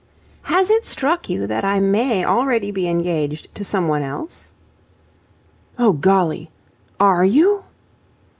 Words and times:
"Has 0.49 0.71
it 0.71 0.83
struck 0.83 1.29
you 1.29 1.45
that 1.45 1.63
I 1.63 1.79
may 1.79 2.25
already 2.25 2.71
be 2.71 2.87
engaged 2.87 3.53
to 3.53 3.63
someone 3.63 4.01
else?" 4.01 4.51
"Oh, 5.77 5.93
golly! 5.93 6.49
Are 6.99 7.23
you?" 7.23 7.65